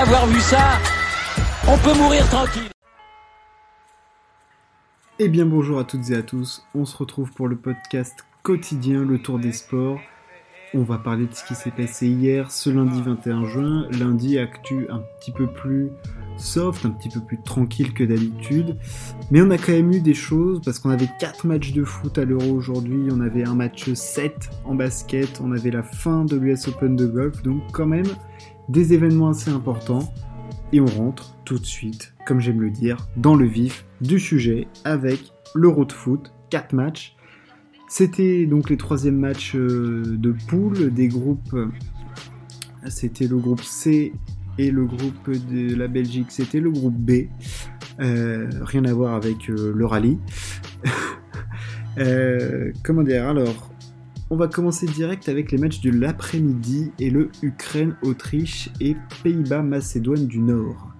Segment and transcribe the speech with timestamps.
[0.00, 0.78] avoir vu ça,
[1.68, 2.70] on peut mourir tranquille.
[5.18, 9.04] Eh bien bonjour à toutes et à tous, on se retrouve pour le podcast quotidien
[9.04, 10.00] Le Tour des Sports.
[10.72, 13.88] On va parler de ce qui s'est passé hier, ce lundi 21 juin.
[13.90, 15.90] Lundi, actu un petit peu plus
[16.36, 18.78] soft, un petit peu plus tranquille que d'habitude.
[19.30, 22.16] Mais on a quand même eu des choses parce qu'on avait 4 matchs de foot
[22.18, 23.08] à l'Euro aujourd'hui.
[23.10, 25.40] On avait un match 7 en basket.
[25.42, 27.42] On avait la fin de l'US Open de golf.
[27.42, 28.06] Donc, quand même,
[28.70, 30.12] des événements assez importants.
[30.72, 34.68] Et on rentre tout de suite, comme j'aime le dire, dans le vif du sujet
[34.84, 36.32] avec l'Euro de foot.
[36.50, 37.16] 4 matchs.
[37.88, 41.56] C'était donc les troisièmes matchs euh, de poule des groupes.
[42.86, 44.12] C'était le groupe C
[44.58, 47.28] et le groupe de la Belgique, c'était le groupe B.
[48.00, 50.18] Euh, rien à voir avec euh, le rallye.
[52.84, 53.70] comment dire Alors,
[54.30, 60.38] on va commencer direct avec les matchs de l'après-midi et le Ukraine-Autriche et Pays-Bas-Macédoine du
[60.38, 60.92] Nord.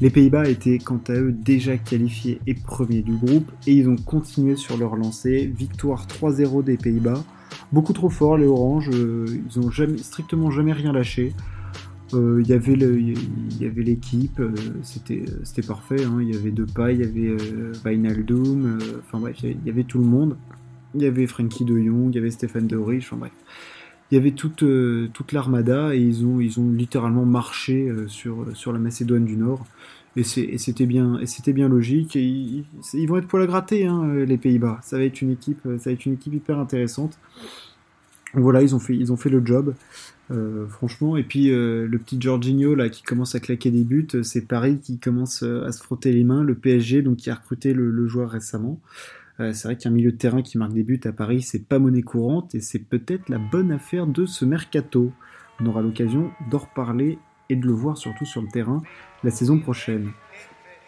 [0.00, 3.94] Les Pays-Bas étaient quant à eux déjà qualifiés et premiers du groupe et ils ont
[3.94, 5.52] continué sur leur lancée.
[5.56, 7.22] Victoire 3-0 des Pays-Bas.
[7.70, 11.34] Beaucoup trop fort les Oranges, euh, ils ont jamais, strictement jamais rien lâché.
[12.14, 12.74] Euh, il y avait
[13.82, 16.04] l'équipe, euh, c'était parfait.
[16.04, 16.18] Hein.
[16.20, 17.36] Il y avait Depay, il y avait
[17.84, 20.36] Wijnaldum, enfin bref, il y avait tout le monde.
[20.94, 23.32] Il y avait Frankie de Jong, il y avait Stéphane de Rich, enfin bref
[24.10, 24.62] il y avait toute,
[25.14, 29.64] toute l'armada et ils ont, ils ont littéralement marché sur, sur la Macédoine du Nord.
[30.16, 32.16] Et c'était bien, bien logique.
[32.16, 34.80] Et ils, vont être poil à gratter, hein, les Pays-Bas.
[34.82, 37.18] Ça va être une équipe, ça va être une équipe hyper intéressante.
[38.34, 39.74] Voilà, ils ont fait, ils ont fait le job,
[40.30, 41.16] euh, franchement.
[41.16, 44.78] Et puis euh, le petit Jorginho là qui commence à claquer des buts, c'est Paris
[44.82, 46.42] qui commence euh, à se frotter les mains.
[46.42, 48.80] Le PSG donc qui a recruté le, joueur récemment.
[49.38, 52.02] C'est vrai qu'un milieu de terrain qui marque des buts à Paris, c'est pas monnaie
[52.02, 55.12] courante et c'est peut-être la bonne affaire de ce mercato.
[55.60, 58.82] On aura l'occasion d'en reparler et de le voir surtout sur le terrain
[59.24, 60.10] la saison prochaine.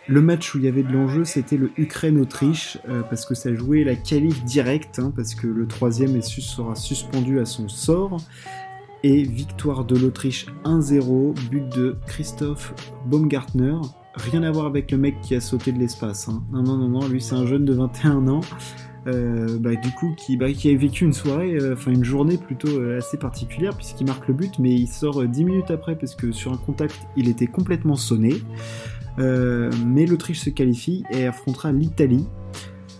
[0.06, 3.54] Le match où il y avait de l'enjeu, c'était le Ukraine-Autriche, euh, parce que ça
[3.54, 8.18] jouait la qualif directe, hein, parce que le troisième sera suspendu à son sort.
[9.02, 12.74] Et victoire de l'Autriche 1-0, but de Christophe
[13.06, 13.76] Baumgartner.
[14.16, 16.28] Rien à voir avec le mec qui a sauté de l'espace.
[16.28, 16.42] Hein.
[16.52, 18.40] Non, non, non, lui c'est un jeune de 21 ans.
[19.06, 22.38] Euh, bah, du coup, qui, bah, qui a vécu une soirée, euh, enfin une journée
[22.38, 26.14] plutôt euh, assez particulière, puisqu'il marque le but, mais il sort 10 minutes après, parce
[26.14, 28.34] que sur un contact, il était complètement sonné.
[29.18, 32.26] mais l'Autriche se qualifie et affrontera l'Italie.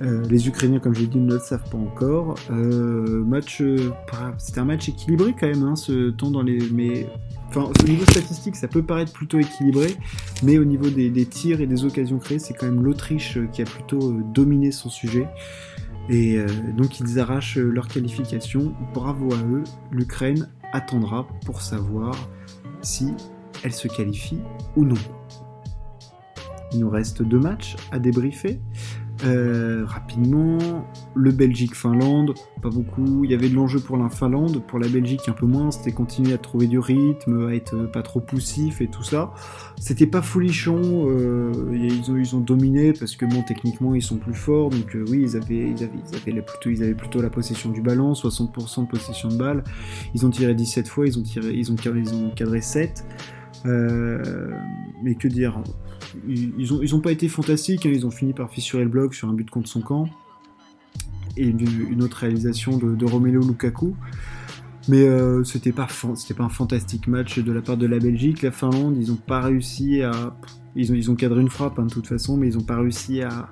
[0.01, 2.35] les Ukrainiens, comme j'ai dit, ne le savent pas encore.
[2.51, 3.63] match,
[4.39, 6.59] c'était un match équilibré quand même, hein, ce temps dans les.
[6.71, 7.07] Mais
[7.57, 9.95] Enfin, au niveau statistique, ça peut paraître plutôt équilibré,
[10.43, 13.65] mais au niveau des, tirs et des occasions créées, c'est quand même l'Autriche qui a
[13.65, 15.29] plutôt dominé son sujet.
[16.09, 18.75] Et euh, donc ils arrachent leur qualification.
[18.93, 19.63] Bravo à eux.
[19.93, 22.29] L'Ukraine attendra pour savoir
[22.83, 23.15] si
[23.63, 24.41] elle se qualifie
[24.75, 24.99] ou non.
[26.73, 28.59] Il nous reste deux matchs à débriefer.
[29.25, 33.25] Euh, rapidement, le Belgique-Finlande, pas beaucoup.
[33.25, 35.71] Il y avait de l'enjeu pour la Finlande, pour la Belgique un peu moins.
[35.71, 39.33] C'était continuer à trouver du rythme, à être pas trop poussif et tout ça.
[39.79, 41.07] C'était pas folichon.
[41.09, 44.71] Euh, ils, ont, ils ont dominé parce que bon, techniquement ils sont plus forts.
[44.71, 46.43] Donc euh, oui, ils avaient,
[46.93, 49.65] plutôt la possession du ballon, 60% de possession de balle.
[50.15, 53.05] Ils ont tiré 17 fois, ils ont tiré, ils ont, ils ont cadré 7.
[53.65, 55.63] mais que dire?
[56.29, 57.93] Ils, ont, pas été fantastiques, hein.
[57.93, 60.09] ils ont fini par fissurer le bloc sur un but contre son camp
[61.37, 63.95] et une, autre réalisation de, de Romelu Lukaku.
[64.89, 65.89] Mais euh, c'était pas
[66.39, 68.43] un fantastique match de la part de la Belgique.
[68.43, 70.37] La Finlande, ils ont pas réussi à
[70.77, 72.77] ils ont, ils ont cadré une frappe hein, de toute façon, mais ils ont pas
[72.77, 73.49] réussi à,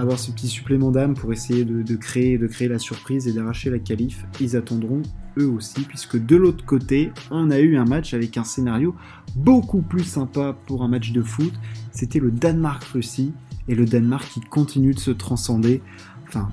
[0.00, 3.70] avoir ce petit supplément d'âme pour essayer de, créer, de créer la surprise et d'arracher
[3.70, 4.24] la qualif.
[4.40, 5.02] Ils attendront
[5.38, 8.94] eux aussi, puisque de l'autre côté, on a eu un match avec un scénario
[9.36, 11.52] beaucoup plus sympa pour un match de foot.
[11.92, 13.32] C'était le Danemark-Russie,
[13.68, 15.82] et le Danemark qui continue de se transcender.
[16.26, 16.50] Enfin,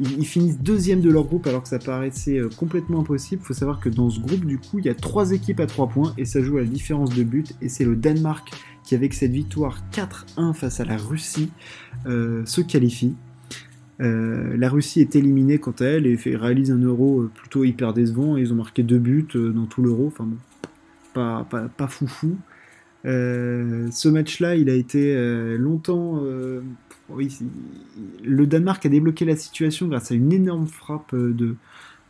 [0.00, 3.42] ils, finissent deuxième de leur groupe alors que ça paraissait euh, complètement impossible.
[3.42, 5.66] Il faut savoir que dans ce groupe, du coup, il y a trois équipes à
[5.66, 7.54] trois points et ça joue à la différence de but.
[7.60, 8.50] Et c'est le Danemark
[8.88, 11.50] qui, avec cette victoire 4-1 face à la Russie,
[12.06, 13.14] euh, se qualifie.
[14.00, 18.36] Euh, la Russie est éliminée quant à elle et réalise un euro plutôt hyper décevant.
[18.36, 20.06] Ils ont marqué deux buts dans tout l'euro.
[20.06, 20.36] Enfin bon,
[21.12, 22.36] pas, pas, pas foufou.
[23.04, 25.14] ce match-là, il a été
[25.58, 26.22] longtemps
[27.08, 27.34] oui,
[28.22, 31.56] le Danemark a débloqué la situation grâce à une énorme frappe euh, de.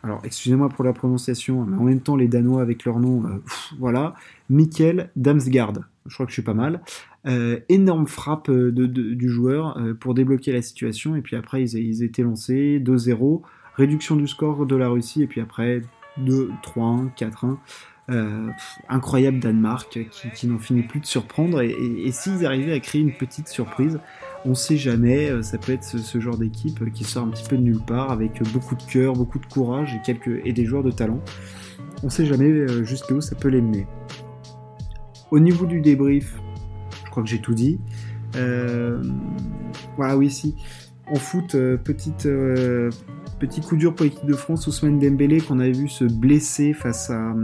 [0.03, 3.43] Alors, excusez-moi pour la prononciation, mais en même temps, les Danois avec leur nom, euh,
[3.79, 4.15] voilà.
[4.49, 6.81] Mikkel Damsgaard, je crois que je suis pas mal.
[7.27, 12.23] Euh, énorme frappe du joueur pour débloquer la situation, et puis après, ils, ils étaient
[12.23, 13.43] lancés 2-0,
[13.75, 15.83] réduction du score de la Russie, et puis après
[16.19, 17.57] 2, 3-1, 4-1.
[18.89, 19.99] incroyable Danemark
[20.35, 21.61] qui, n'en finit plus de surprendre.
[21.61, 21.75] Et,
[22.05, 23.99] et s'ils arrivaient à créer une petite surprise,
[24.45, 27.57] on sait jamais, euh, ça peut être ce, genre d'équipe qui sort un petit peu
[27.57, 29.99] de nulle part avec beaucoup de cœur, beaucoup de courage
[30.45, 31.21] et, des joueurs de talent.
[32.03, 33.87] On sait jamais euh, jusqu'où ça peut les mener.
[35.31, 36.41] Au niveau du débrief,
[37.05, 37.81] je crois que j'ai tout dit.
[38.37, 39.03] Euh,
[39.97, 40.55] voilà, oui, si.
[41.11, 42.13] En foot, petit
[43.63, 47.35] coup dur pour l'équipe de France, Ousmane Dembélé qu'on avait vu se blesser face à,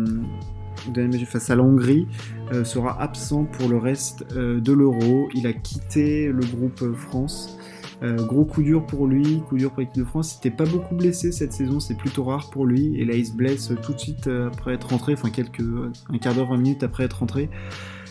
[1.25, 2.07] face à la Hongrie
[2.53, 5.29] euh, sera absent pour le reste euh, de l'Euro.
[5.35, 7.59] Il a quitté le groupe euh, France.
[8.03, 10.35] gros coup dur pour lui, coup dur pour l'équipe de France.
[10.35, 12.97] Il n'était pas beaucoup blessé cette saison, c'est plutôt rare pour lui.
[13.01, 16.35] Et là, il se blesse tout de suite après être rentré, enfin quelques un quart
[16.35, 17.49] d'heure, 20 minutes après être rentré.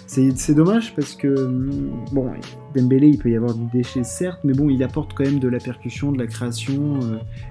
[0.06, 2.32] C'est dommage parce que, mm, bon,
[2.76, 5.48] Dembélé, il peut y avoir du déchet, certes, mais bon, il apporte quand même de
[5.48, 7.00] la percussion, de la création,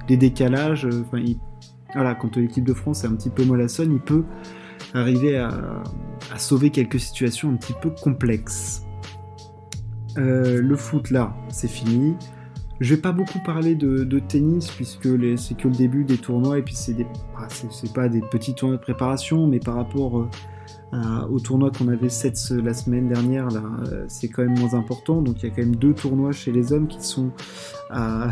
[0.07, 0.87] des décalages.
[0.87, 1.23] Enfin,
[1.95, 4.25] voilà, quand l'équipe de France est un petit peu mollassonne, il peut
[4.95, 5.83] arriver à,
[6.39, 8.83] sauver quelques situations un petit peu complexes.
[10.19, 12.17] Euh, le foot là, c'est fini.
[12.83, 15.09] Je vais pas beaucoup parler de, tennis puisque
[15.39, 16.97] c'est que le début des tournois et puis c'est
[17.71, 20.29] c'est pas des petits tournois de préparation, mais par rapport euh,
[20.95, 24.75] euh, au tournoi qu'on avait cette, la semaine dernière, là, euh, c'est quand même moins
[24.75, 25.23] important.
[25.23, 27.31] Donc il y a quand même deux tournois chez les hommes qui sont
[27.89, 28.29] à,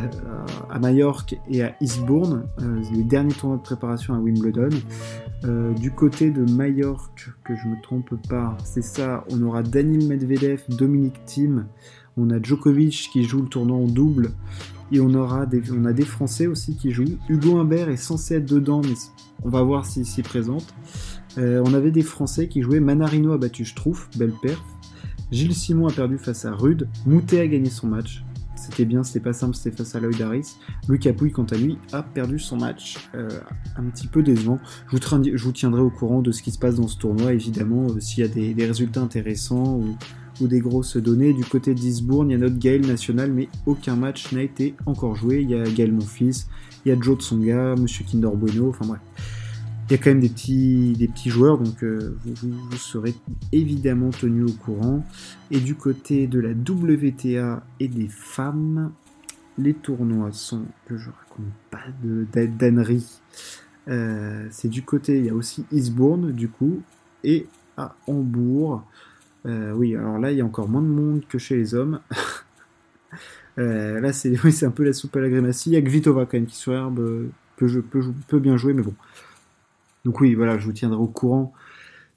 [0.69, 4.69] à, Majorque et à Eastbourne, euh, les derniers tournois de préparation à Wimbledon.
[5.75, 10.63] du côté de Majorque, que je me trompe pas, c'est ça, on aura Daniel Medvedev,
[10.69, 11.67] Dominique Thiem,
[12.17, 14.33] on a Djokovic qui joue le tournoi en double.
[14.93, 17.19] Et on, aura a des Français aussi qui jouent.
[17.29, 18.95] Hugo Humbert est censé être dedans, mais
[19.45, 20.75] on va voir s'il s'y présente.
[21.39, 22.81] Euh, on avait des Français qui jouaient.
[22.81, 24.61] Manarino a battu trouve, belle perf.
[25.31, 26.89] Gilles Simon a perdu face à Rude.
[27.07, 28.25] Moutet a gagné son match.
[28.57, 30.57] C'était bien, c'était pas simple, c'était face à Lloyd Harris.
[30.89, 33.09] Lucas Pouille, quant à lui, a perdu son match.
[33.15, 33.29] Euh,
[33.77, 34.59] un petit peu décevant.
[34.93, 34.97] Je
[35.43, 38.25] vous, tiendrai au courant de ce qui se passe dans ce tournoi, évidemment, euh, s'il
[38.25, 39.81] y a des, résultats intéressants
[40.49, 41.33] des grosses données.
[41.33, 45.17] Du côté d'Isbourne, il y a notre Gaël national, mais aucun match n'a été encore
[45.17, 45.41] joué.
[45.43, 46.47] Il y a Gaël Monfils,
[46.85, 49.01] il y a Joe Tsonga, Monsieur Kinder Bueno, enfin bref
[49.91, 53.13] il y a quand même des petits, des petits joueurs, donc euh, vous, serez
[53.51, 55.05] évidemment tenu au courant.
[55.51, 58.93] Et du côté de la WTA et des femmes,
[59.59, 63.21] les tournois sont, que je raconte pas de d'annerie,
[63.89, 66.83] euh, c'est du côté, il y a aussi Eastbourne du coup,
[67.25, 68.85] et à Hambourg.
[69.47, 72.01] Euh, oui, alors là, il y a encore moins de monde que chez les hommes.
[73.57, 75.71] là, c'est un peu la soupe à la grémacie.
[75.71, 78.83] Il y a Gvitova quand même qui sur herbe, que je peux bien jouer, mais
[78.83, 78.95] bon.
[80.05, 81.53] Donc oui, voilà, je vous tiendrai au courant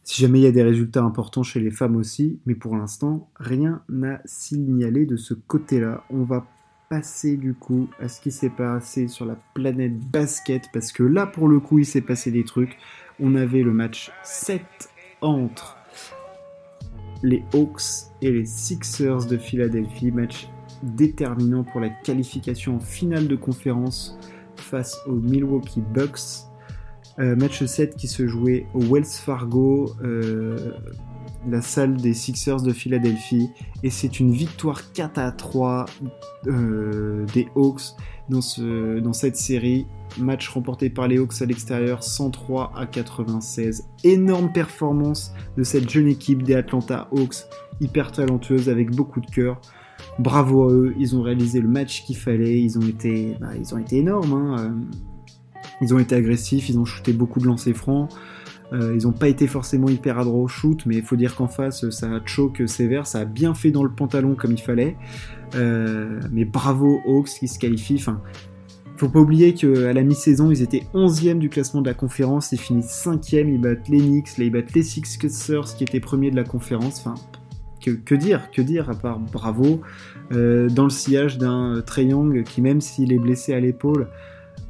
[0.04, 3.30] si jamais il y a des résultats importants chez les femmes aussi, mais pour l'instant,
[3.38, 6.04] rien n'a signalé de ce côté-là.
[6.10, 6.46] On va
[6.90, 11.26] passer du coup à ce qui s'est passé sur la planète basket, parce que là,
[11.26, 12.78] pour le coup, il s'est passé des trucs.
[13.20, 14.62] On avait le match 7
[15.22, 15.78] entre
[17.24, 20.50] les Hawks et les Sixers de Philadelphie, match
[20.84, 24.18] déterminant pour la qualification en finale de conférence
[24.58, 26.46] face aux Milwaukee Bucks.
[27.20, 30.74] Euh, match 7 qui se jouait au Wells Fargo, euh,
[31.48, 33.50] la salle des Sixers de Philadelphie.
[33.84, 35.86] Et c'est une victoire 4 à 3
[36.48, 37.96] euh, des Hawks
[38.30, 39.88] dans, ce, dans cette série.
[40.20, 43.86] Match remporté par les Hawks à l'extérieur, 103 à 96.
[44.04, 47.46] Énorme performance de cette jeune équipe des Atlanta Hawks,
[47.82, 49.60] hyper talentueuse avec beaucoup de cœur.
[50.20, 53.74] Bravo à eux, ils ont réalisé le match qu'il fallait, ils ont été, bah, ils
[53.74, 54.34] ont été énormes.
[54.34, 54.76] Hein.
[55.82, 58.10] Ils ont été agressifs, ils ont shooté beaucoup de lancers francs.
[58.74, 61.48] Euh, ils n'ont pas été forcément hyper adroits au shoot, mais il faut dire qu'en
[61.48, 64.98] face, ça a choke sévère, ça a bien fait dans le pantalon comme il fallait.
[65.56, 67.96] Euh, mais bravo Hawks qui se qualifient.
[67.96, 68.22] Enfin,
[68.98, 72.60] faut pas oublier qu'à la mi-saison, ils étaient 11e du classement de la conférence, ils
[72.60, 76.36] finissent 5e, ils battent les Knicks, là ils battent les Sixers qui étaient premiers de
[76.36, 77.06] la conférence.
[77.82, 79.82] Que, dire, que dire à part bravo
[80.32, 84.08] euh, dans le sillage d'un Trey Young qui même s'il est blessé à l'épaule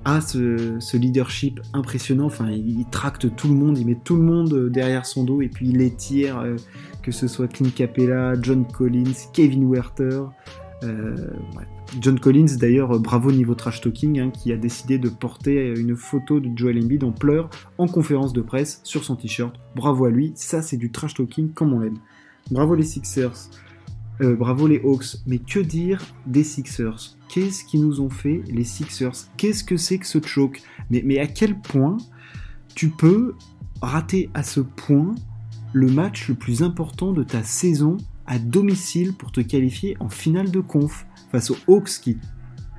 [0.05, 2.25] a ce, leadership impressionnant.
[2.25, 5.47] Enfin, il, tracte tout le monde, il met tout le monde derrière son dos et
[5.47, 6.55] puis il les tire, euh,
[7.01, 10.23] que ce soit Clint Capella, John Collins, Kevin Werther.
[10.83, 11.15] Euh,
[11.99, 16.39] John Collins, d'ailleurs, bravo niveau trash talking, hein, qui a décidé de porter une photo
[16.39, 19.55] de Joel Embiid en pleurs en conférence de presse sur son t-shirt.
[19.75, 21.97] Bravo à lui, ça c'est du trash talking comme on l'aime.
[22.51, 23.49] Bravo les Sixers.
[24.21, 27.17] Euh, bravo les Hawks, mais que dire des Sixers?
[27.29, 29.27] Qu'est-ce qu'ils nous ont fait les Sixers?
[29.37, 30.61] Qu'est-ce que c'est que ce choke
[30.91, 31.97] mais, mais à quel point
[32.75, 33.33] tu peux
[33.81, 35.15] rater à ce point
[35.73, 40.51] le match le plus important de ta saison à domicile pour te qualifier en finale
[40.51, 42.17] de conf face aux Hawks qui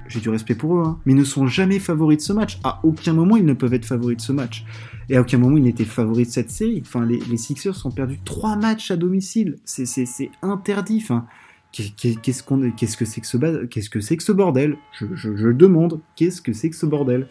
[0.06, 2.58] j'ai du respect pour eux, hein, mais ne sont jamais favoris de ce match.
[2.62, 4.64] À aucun moment ils ne peuvent être favoris de ce match.
[5.08, 6.82] Et à aucun moment ils n'étaient favoris de cette série.
[6.84, 9.56] Enfin, les, Sixers ont perdu trois matchs à domicile.
[9.64, 11.00] C'est interdit.
[11.02, 11.26] Enfin,
[11.72, 14.76] qu'est-ce qu'on, qu'est-ce que c'est que ce, qu'est-ce que c'est que ce bordel?
[14.92, 17.28] Je, je, je, demande, qu'est-ce que c'est que ce bordel?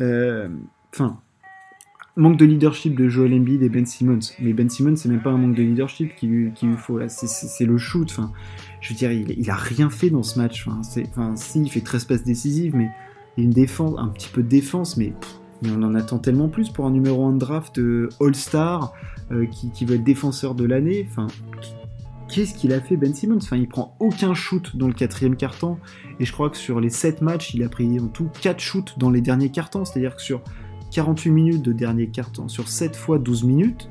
[0.00, 0.48] Euh,
[0.96, 1.20] Enfin,
[2.16, 4.18] manque de leadership de Joel Embiid et Ben Simmons.
[4.40, 7.66] Mais Ben Simmons, c'est même pas un manque de leadership qu'il lui, faut là, c'est
[7.66, 8.08] le shoot.
[8.10, 8.32] Enfin,
[8.80, 10.66] je veux dire, il, il, a rien fait dans ce match.
[10.66, 10.80] Enfin,
[11.10, 12.88] enfin si, il fait 13 passes décisives, mais
[13.36, 15.12] une défense, un petit peu de défense, mais,
[15.64, 18.92] on en attend tellement plus pour un numéro 1 de draft euh, All-Star
[19.32, 21.08] euh, qui, qui, veut être défenseur de l'année.
[21.10, 21.28] Enfin,
[22.28, 23.38] qu'est-ce qu'il a fait Ben Simmons?
[23.38, 25.78] Enfin, il prend aucun shoot dans le quatrième carton,
[26.20, 28.98] et je crois que sur les 7 matchs, il a pris en tout 4 shoots
[28.98, 30.42] dans les derniers cartons, c'est-à-dire que sur
[30.90, 33.88] 48 minutes de dernier carton sur 7 fois 12 minutes,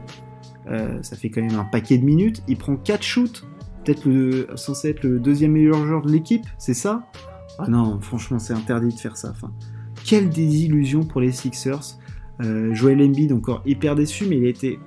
[0.67, 2.43] euh, ça fait quand même un paquet de minutes.
[2.47, 3.45] Il prend 4 shoots,
[3.83, 7.07] peut-être le, censé être le deuxième meilleur joueur de l'équipe, c'est ça?
[7.59, 9.33] Ah non, franchement, c'est interdit de faire ça.
[10.03, 11.97] Quelle désillusion pour les Sixers.
[12.41, 14.77] Euh, Joel Embiid encore hyper déçu, mais il était,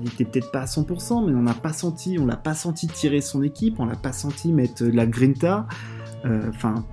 [0.00, 2.86] il était peut-être pas à 100%, mais on n'a pas senti, on l'a pas senti
[2.86, 5.66] tirer son équipe, on l'a pas senti mettre de la grinta.
[6.24, 6.84] Euh, enfin,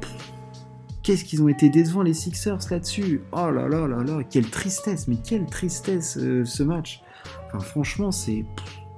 [1.08, 5.08] Qu'est-ce qu'ils ont été décevants les Sixers là-dessus Oh là là là là, quelle tristesse,
[5.08, 7.02] mais quelle tristesse euh, ce match.
[7.46, 8.44] Enfin, franchement, c'est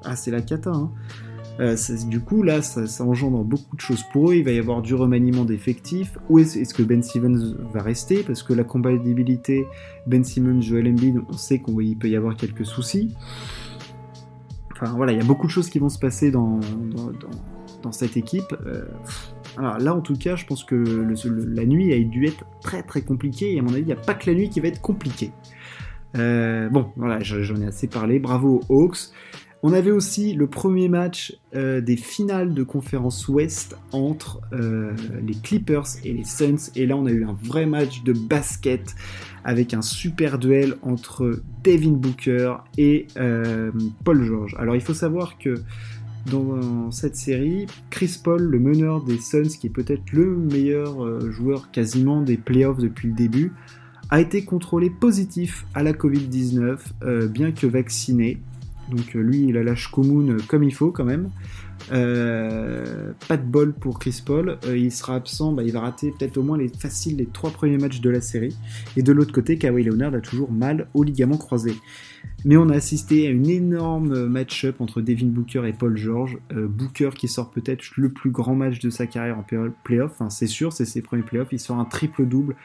[0.04, 0.72] ah, c'est la cata.
[0.72, 0.90] Hein.
[1.60, 1.76] Euh,
[2.08, 4.38] du coup, là, ça, engendre beaucoup de choses pour eux.
[4.38, 6.18] Il va y avoir du remaniement d'effectifs.
[6.30, 8.24] Où est-ce que Ben Simmons va rester?
[8.24, 9.68] Parce que la compatibilité
[10.08, 13.14] Ben Simmons, Joel Embiid, on sait qu'il peut y avoir quelques soucis.
[14.72, 16.60] Enfin, voilà, il y a beaucoup de choses qui vont se passer dans,
[17.84, 18.56] dans, cette équipe.
[18.66, 18.86] Euh,
[19.60, 23.02] alors là, en tout cas, je pense que la nuit a dû être très très
[23.02, 24.80] compliquée, et à mon avis, il n'y a pas que la nuit qui va être
[24.80, 25.32] compliquée.
[26.18, 28.20] Euh, bon, voilà, j'en ai assez parlé.
[28.20, 29.12] Bravo aux Hawks.
[29.62, 35.34] On avait aussi le premier match euh, des finales de conférence Ouest entre euh, les
[35.34, 36.72] Clippers et les Suns.
[36.78, 38.96] Et là, on a eu un vrai match de basket
[39.44, 43.08] avec un super duel entre Devin Booker et
[44.06, 44.56] Paul George.
[44.58, 45.56] Alors, il faut savoir que
[46.30, 51.32] dans cette série, Chris Paul, le meneur des Suns, qui est peut-être le meilleur euh,
[51.32, 53.54] joueur quasiment des playoffs depuis le début,
[54.10, 58.38] a été contrôlé positif à la Covid-19, euh, bien que vacciné.
[58.90, 61.30] Donc euh, lui, il a la commune comme il faut quand même.
[61.92, 64.58] Euh, pas de bol pour Chris Paul.
[64.66, 67.52] Euh, il sera absent, bah, il va rater peut-être au moins les faciles les trois
[67.52, 68.56] premiers matchs de la série.
[68.98, 71.76] Et de l'autre côté, Kawhi Leonard a toujours mal au ligament croisé.
[72.46, 76.38] Mais on a assisté à une énorme match-up entre Devin Booker et Paul George.
[76.52, 79.46] Booker qui sort peut-être le plus grand match de sa carrière en
[79.84, 81.50] playoff, enfin, c'est sûr, c'est ses premiers playoffs.
[81.52, 82.56] Il sort un triple-double.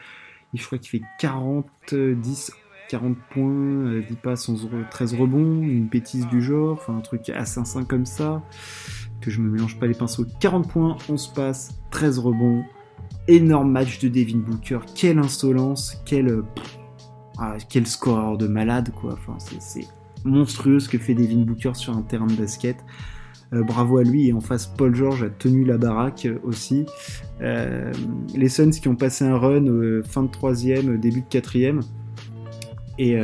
[0.53, 2.51] Je crois qu'il fait 40, 10,
[2.89, 4.49] 40 points, 10 passes,
[4.91, 8.43] 13 rebonds, une bêtise du genre, enfin un truc assassin comme ça,
[9.21, 10.25] que je me mélange pas les pinceaux.
[10.39, 12.63] 40 points, 11 passes, 13 rebonds,
[13.27, 16.43] énorme match de Devin Booker, quelle insolence, quel,
[17.37, 19.17] ah, quel scoreur de malade quoi,
[19.59, 19.87] c'est
[20.23, 22.77] monstrueux ce que fait Devin Booker sur un terrain de basket.
[23.53, 26.85] Euh, bravo à lui et en face Paul George a tenu la baraque euh, aussi.
[27.41, 27.91] Euh,
[28.33, 31.81] les Suns qui ont passé un run fin de troisième, début de quatrième
[32.97, 33.19] et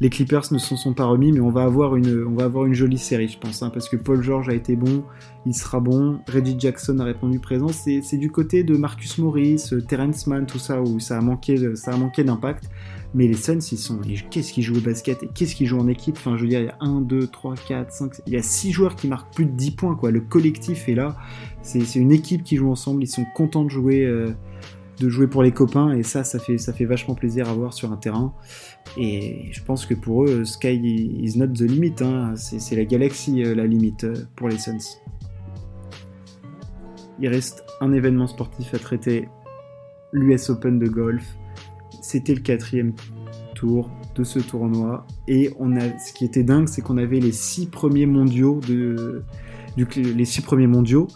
[0.00, 2.66] les Clippers ne s'en sont pas remis, mais on va avoir une, on va avoir
[2.66, 5.02] une jolie série, je pense, hein, parce que Paul George a été bon,
[5.44, 7.68] il sera bon, Reggie Jackson a répondu présent.
[7.68, 11.74] C'est du côté de Marcus Morris, euh, Terrence Mann, tout ça, où ça a manqué,
[11.74, 12.70] ça a manqué d'impact.
[13.14, 14.00] Mais les Suns, ils sont,
[14.30, 16.16] qu'est-ce qu'ils jouent au basket et qu'est-ce qu'ils jouent en équipe?
[16.18, 18.42] Enfin, je veux dire, il y a 1, 2, 3, 4, 5, il y a
[18.42, 20.10] 6 joueurs qui marquent plus de 10 points, quoi.
[20.10, 21.16] Le collectif est là.
[21.62, 24.04] C'est une équipe qui joue ensemble, ils sont contents de jouer.
[24.04, 24.34] Euh,
[25.00, 27.72] de jouer pour les copains et ça, ça fait, ça fait vachement plaisir à voir
[27.72, 28.34] sur un terrain.
[28.96, 32.34] Et je pense que pour eux, Sky is not the limit, hein.
[32.36, 34.78] c'est la galaxie euh, la limite euh, pour les Suns.
[37.20, 39.28] Il reste un événement sportif à traiter,
[40.12, 41.36] l'US Open de golf.
[42.00, 42.94] C'était le quatrième
[43.54, 47.32] tour de ce tournoi et on a, ce qui était dingue, c'est qu'on avait les
[47.32, 49.24] six premiers mondiaux de,
[49.76, 51.08] les six premiers mondiaux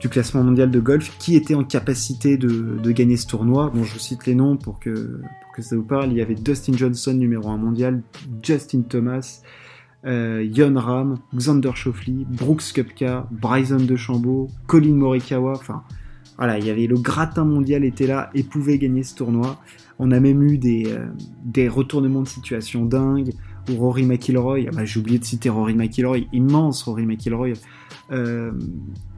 [0.00, 3.70] du classement mondial de golf qui était en capacité de, gagner ce tournoi.
[3.72, 5.20] Bon, je cite les noms pour que,
[5.58, 6.10] ça vous parle.
[6.10, 8.02] Il y avait Dustin Johnson, numéro 1 mondial,
[8.42, 9.42] Justin Thomas,
[10.06, 15.52] euh, Yon Ram, Xander Schauffele, Brooks Koepka, Bryson DeChambeau, Colin Morikawa.
[15.52, 15.82] Enfin,
[16.38, 19.60] voilà, il y avait le gratin mondial était là et pouvait gagner ce tournoi.
[19.98, 21.08] On a même eu des, euh,
[21.44, 23.34] des retournements de situation dingues.
[23.78, 27.52] Rory McIlroy, ah bah, j'ai oublié de citer Rory McIlroy, immense Rory McIlroy,
[28.12, 28.52] euh,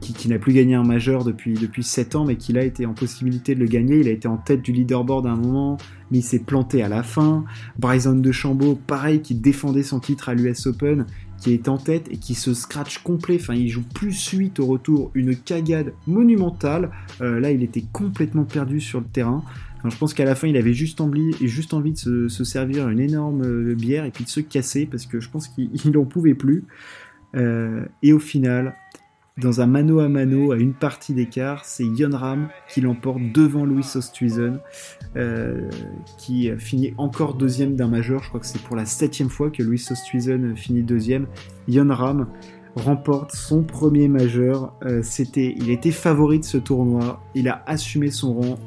[0.01, 2.93] qui, n'a plus gagné un majeur depuis, depuis 7 ans, mais qui a été en
[2.93, 3.99] possibilité de le gagner.
[3.99, 5.77] Il a été en tête du leaderboard à un moment,
[6.11, 7.43] mais il s'est planté à la fin.
[7.79, 11.05] Bryson DeChambeau, pareil, qui défendait son titre à l'US Open,
[11.39, 13.37] qui est en tête et qui se scratch complet.
[13.39, 16.91] Enfin, il joue plus 8 au retour, une cagade monumentale.
[17.21, 19.43] Euh, là, il était complètement perdu sur le terrain.
[19.89, 23.75] Je pense qu'à la fin, il avait juste envie, de se, servir une énorme euh,
[23.75, 26.63] bière et puis de se casser parce que je pense qu'il n'en pouvait plus.
[27.35, 28.75] Euh, et au final,
[29.37, 33.85] dans un mano à mano à une partie d'écart, c'est Ram qui l'emporte devant Louis
[33.95, 34.59] Oosthuizen,
[35.15, 35.69] euh,
[36.19, 38.23] qui finit encore deuxième d'un majeur.
[38.23, 41.27] Je crois que c'est pour la septième fois que Louis Oosthuizen finit deuxième.
[41.67, 42.27] Ram
[42.75, 44.73] remporte son premier majeur.
[44.83, 47.21] Euh, c'était, il était favori de ce tournoi.
[47.35, 48.59] Il a assumé son rang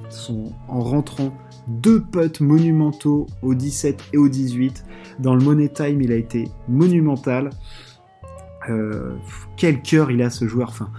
[0.68, 1.32] en rentrant
[1.68, 4.84] deux putts monumentaux au 17 et au 18.
[5.18, 7.50] Dans le Money Time, il a été monumental.
[8.68, 9.16] Euh,
[9.56, 10.68] quel cœur il a ce joueur.
[10.68, 10.90] Enfin,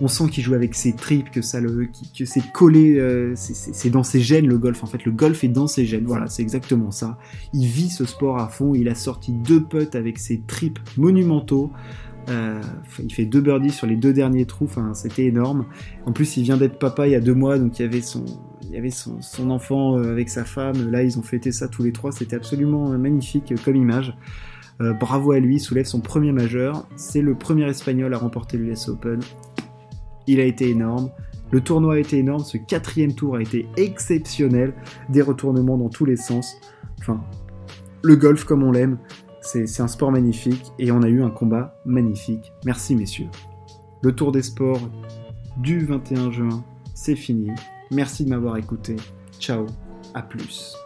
[0.00, 3.90] on sent qu'il joue avec ses tripes, que ça le, que c'est collé, euh, c'est
[3.90, 4.84] dans ses gènes le golf.
[4.84, 6.04] En fait, le golf est dans ses gènes.
[6.04, 7.18] Voilà, c'est exactement ça.
[7.52, 8.74] Il vit ce sport à fond.
[8.74, 11.72] Il a sorti deux putts avec ses tripes monumentaux.
[12.28, 12.60] Euh,
[13.02, 14.66] il fait deux birdies sur les deux derniers trous.
[14.66, 15.66] Enfin, c'était énorme.
[16.06, 18.00] En plus, il vient d'être papa il y a deux mois, donc il y avait
[18.00, 18.24] son,
[18.70, 20.90] il enfant avec sa femme.
[20.90, 22.12] Là, ils ont fêté ça tous les trois.
[22.12, 24.14] C'était absolument magnifique comme image.
[24.80, 26.86] Euh, bravo à lui, soulève son premier majeur.
[26.96, 29.20] C'est le premier espagnol à remporter l'US Open.
[30.26, 31.10] Il a été énorme.
[31.50, 32.44] Le tournoi a été énorme.
[32.44, 34.74] Ce quatrième tour a été exceptionnel.
[35.08, 36.56] Des retournements dans tous les sens.
[37.00, 37.20] Enfin,
[38.02, 38.98] le golf comme on l'aime,
[39.40, 42.52] c'est un sport magnifique et on a eu un combat magnifique.
[42.64, 43.28] Merci messieurs.
[44.02, 44.80] Le tour des sports
[45.56, 46.64] du 21 juin,
[46.94, 47.50] c'est fini.
[47.90, 48.96] Merci de m'avoir écouté.
[49.38, 49.66] Ciao,
[50.14, 50.76] à plus.